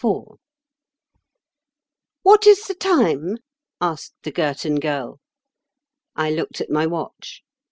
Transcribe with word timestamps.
IV 0.03 0.39
"WHAT 2.23 2.47
is 2.47 2.65
the 2.65 2.73
time?" 2.73 3.37
asked 3.79 4.15
the 4.23 4.31
Girton 4.31 4.79
Girl. 4.79 5.19
I 6.15 6.31
looked 6.31 6.59
at 6.59 6.71
my 6.71 6.87
watch. 6.87 7.43